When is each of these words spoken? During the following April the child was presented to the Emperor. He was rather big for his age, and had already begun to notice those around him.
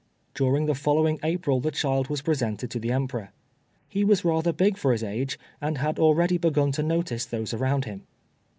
During 0.33 0.65
the 0.65 0.73
following 0.73 1.19
April 1.21 1.59
the 1.59 1.69
child 1.69 2.07
was 2.07 2.23
presented 2.23 2.71
to 2.71 2.79
the 2.79 2.91
Emperor. 2.91 3.29
He 3.87 4.03
was 4.03 4.25
rather 4.25 4.51
big 4.51 4.75
for 4.75 4.93
his 4.93 5.03
age, 5.03 5.37
and 5.61 5.77
had 5.77 5.99
already 5.99 6.39
begun 6.39 6.71
to 6.71 6.81
notice 6.81 7.23
those 7.23 7.53
around 7.53 7.85
him. 7.85 8.07